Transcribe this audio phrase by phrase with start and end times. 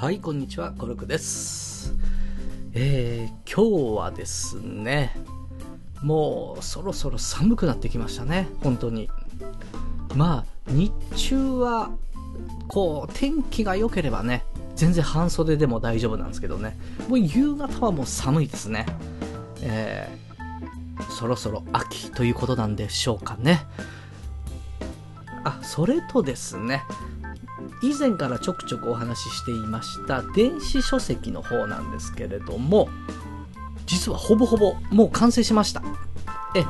[0.00, 1.92] はい、こんにちは、コルクです。
[2.72, 5.12] えー、今日はですね、
[6.04, 9.10] もうそろそろ寒くなってきましたね、本当に。
[10.14, 11.90] まあ、日中は、
[12.68, 14.44] こう、天気が良ければね、
[14.76, 16.78] 全然半袖でも大丈夫なんですけどね、
[17.08, 18.86] もう夕方はもう寒いですね。
[19.62, 23.66] えー、そろそろ秋ということなんでしょうかね。
[25.42, 26.84] あ、それとですね、
[27.82, 32.88] 以前からちょくちょくお話ししていました電子書籍の方なんですけれども
[33.86, 35.82] 実はほぼほぼもう完成しました。
[36.54, 36.62] え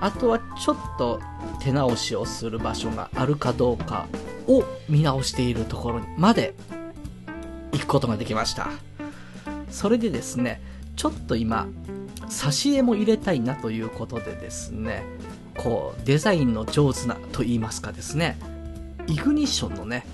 [0.00, 1.20] あとはちょっと
[1.60, 4.06] 手直しをする場所があるかどうか
[4.46, 6.54] を見直しているところまで
[7.72, 8.68] 行くことができました。
[9.70, 10.60] それでですね
[10.96, 11.66] ちょっと今
[12.28, 15.04] 挿絵も入れたいなということでですね
[15.56, 18.38] こうデザインの上手なと言いますかですね
[19.06, 20.06] イグニッションのね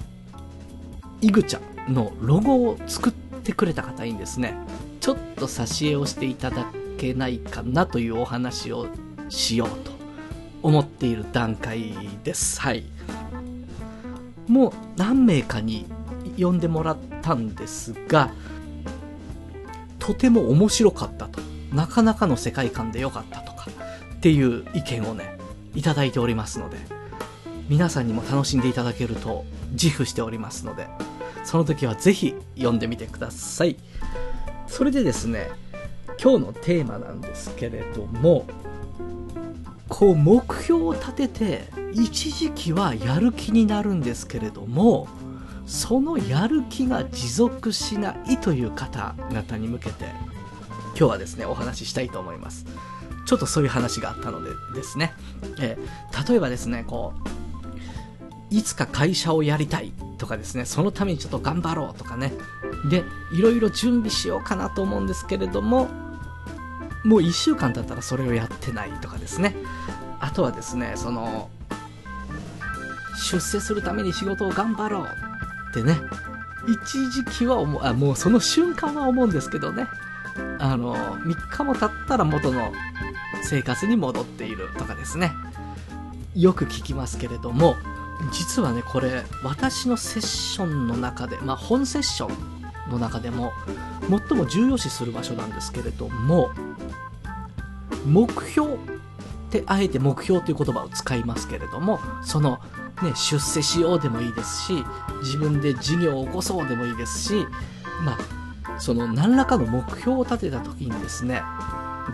[1.20, 4.54] イグちゃんのロゴを作ってくれた方にですね、
[5.00, 6.66] ちょっと挿絵をしていただ
[6.98, 8.88] けないかなというお話を
[9.28, 9.92] しようと
[10.62, 12.60] 思っている段階です。
[12.60, 12.84] はい。
[14.48, 15.86] もう何名かに
[16.38, 18.30] 呼んでもらったんですが、
[19.98, 21.40] とても面白かったと。
[21.72, 23.66] なかなかの世界観で良かったとか、
[24.14, 25.36] っていう意見をね、
[25.74, 26.78] いただいておりますので、
[27.68, 30.86] 皆さんにも楽しんでいただけると自負しておりますので、
[31.44, 33.76] その時はぜひ読んでみてください。
[34.68, 35.50] それでですね、
[36.22, 38.46] 今日のテーマなんですけれども、
[39.88, 45.08] こう目標を立てて、一時期はやる気になるんですけれども、
[45.66, 50.04] そのやる気が持続しないという方々に向けて、
[50.90, 52.64] 今日はですね、お話ししたいと思います。
[53.26, 55.12] ちょっとそういう話があったのでですね、
[55.60, 57.45] えー例えばですね、こう、
[58.50, 62.32] いつか会社をやりたいとかですね、そのためにちょっと頑張ろうとかね。
[62.88, 65.88] で、いろいろ準備しようかなと思うんですけれども、
[67.04, 69.54] もう1週間経ったらそれをやってないとかですね。
[70.20, 71.50] あとはですね、その、
[73.16, 75.08] 出世するために仕事を頑張ろう
[75.70, 75.98] ってね、
[76.68, 79.86] 一時期は思う、あ、もうその瞬間は思うんですけどね、
[80.58, 82.72] あの、3日も経ったら元の
[83.42, 85.32] 生活に戻っているとかですね。
[86.34, 87.76] よく聞きますけれども、
[88.32, 93.52] 実はね、これ、私のセッションの中で、まあ、本セッションの中でも、
[94.08, 96.50] 最も重要視する場所なんですけれども、
[98.06, 98.78] 目標っ
[99.50, 102.58] て、あえて目標という言葉を使いますけれども、その、
[103.02, 104.84] ね、出世しようでもいいですし、
[105.22, 107.46] 自分で事業を起こそうでもいいですし、
[108.04, 111.42] まあ、その何らかの目標を立てた時にですね、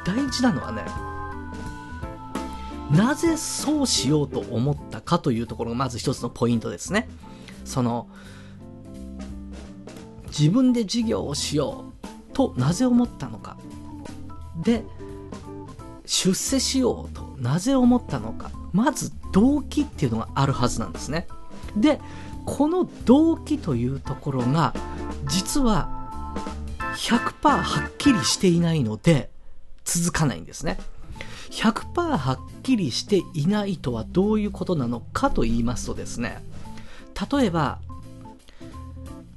[0.04, 0.84] 大事なのはね、
[2.92, 7.08] なぜそうしようと思ったかというところがまず一つのポイントですね。
[7.64, 8.08] その、
[10.26, 13.56] 自分で事業をしようとなぜ思ったのか。
[14.62, 14.84] で、
[16.04, 18.50] 出世しようとなぜ思ったのか。
[18.72, 21.26] まず動機っていうのがあるはずなんですね。
[21.76, 22.00] で、
[22.44, 24.74] この動機というところが、
[25.26, 26.34] 実は
[26.96, 29.30] 100%はっきりしていないので、
[29.84, 30.78] 続かないんですね。
[31.52, 36.42] 100%はっきりしていないとはどういうことなのかと言いますとですね、
[37.30, 37.78] 例えば、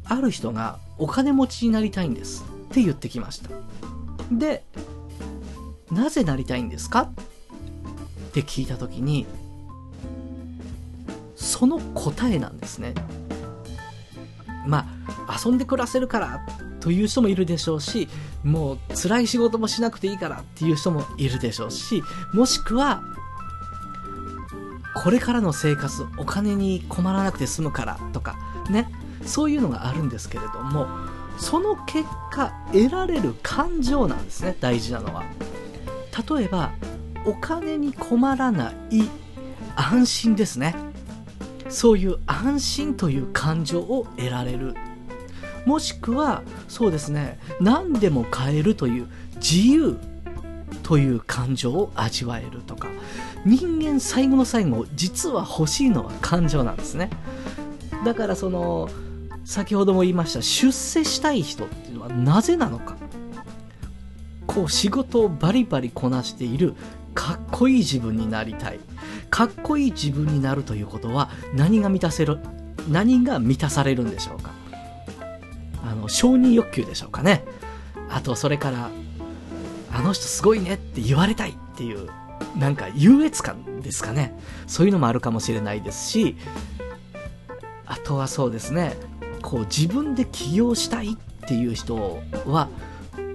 [0.05, 3.49] ある人がお金持ちになりたいんですって言ってきました。
[4.31, 4.63] で、
[5.91, 7.01] なぜなりたいんですか？
[7.01, 7.11] っ
[8.31, 9.25] て聞いたときに、
[11.35, 12.93] その答えなんですね。
[14.65, 14.87] ま
[15.27, 16.45] あ、遊んで暮らせるから
[16.85, 18.07] という人もいるでしょうし、
[18.43, 23.01] もう辛い仕事もしなくていいからっていう人もいるでしょうし、もしくは、
[24.93, 28.35] これからの生活、お金に困らなくて済むからとか、
[28.69, 28.87] ね、
[29.25, 30.87] そういうのがあるんですけれども、
[31.39, 35.23] その結果、得られる感情なんですね、大事なのは。
[36.37, 36.71] 例えば、
[37.25, 39.01] お金に困らない
[39.75, 40.75] 安心ですね。
[41.67, 44.75] そういう安心という感情を得られる
[45.65, 49.07] もしくは、そうですね、何でも買えるという
[49.37, 49.97] 自由
[50.83, 52.87] という感情を味わえるとか、
[53.45, 57.09] 人間最後の最後、実は欲しいのは感情なんですね。
[58.05, 58.89] だからその、
[59.43, 62.95] 先ほども言いました、出世したい人っていうのはなぜなのか。
[64.47, 66.75] こう仕事をバリバリこなしている
[67.13, 68.79] かっこいい自分になりたい。
[69.29, 72.39] かっこいい自分になるということは何が満たせる、
[72.89, 74.51] 何が満たされるんでしょうか。
[75.85, 77.45] あの、承認欲求でしょうかね。
[78.09, 78.89] あと、それから、
[79.91, 82.09] あの人すごいねって言われたいっていう、
[82.57, 84.37] なんか優越感ですかね。
[84.67, 86.35] そういうのもあるかもしれないですし、
[87.85, 88.97] あとはそうですね、
[89.41, 92.67] こう自分で起業したいっていう人は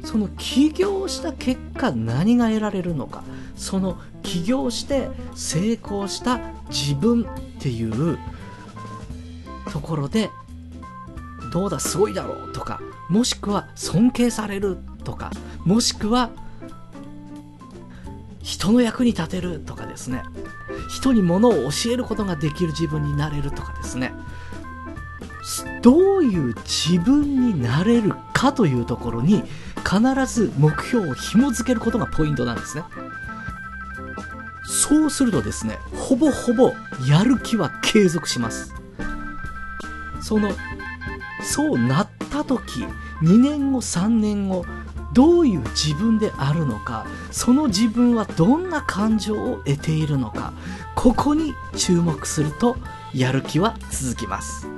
[0.05, 3.23] その起業した結果何が得られるのか
[3.56, 8.19] その起業して成功した自分っていう
[9.70, 10.31] ところで
[11.50, 15.31] どうだすごいだろうとかもしくは尊敬されるとか
[15.64, 16.31] もしくは
[18.43, 20.23] 人の役に立てるとかですね。
[20.88, 24.12] 人に物を教えることができる自分になれるとかですね。
[25.82, 29.43] どういう自分になれるかというところに
[29.79, 32.85] 必ず目標を紐付けることがポイントなんですね。
[34.67, 36.73] そうするとですねほぼほぼ
[37.08, 38.75] やる気は継続します。
[40.20, 40.50] その
[41.42, 42.84] そうなった時
[43.22, 44.64] 2年後3年後
[45.12, 50.52] どういう自分であるのかその自分はどんな感情を得ているのか
[50.94, 52.76] ここに注目すると
[53.12, 54.69] やる気は続きます。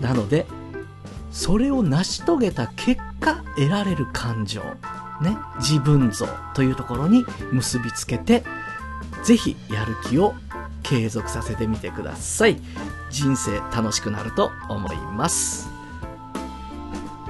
[0.00, 0.46] なので
[1.30, 4.62] それを成し遂げた結果得られる感情
[5.20, 8.42] ね自分像というところに結びつけて
[9.22, 10.34] ぜひやる気を
[10.90, 12.60] 継続させてみてください。
[13.10, 15.68] 人生楽しくなると思います。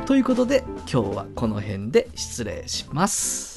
[0.07, 3.50] ということで今日はこの辺で失礼します。